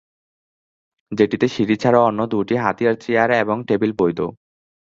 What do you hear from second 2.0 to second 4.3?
অন্য দুটি হাতিয়ার চেয়ার এবং টেবিল বৈধ।